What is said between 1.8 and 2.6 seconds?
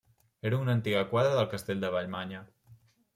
de Vallmanya.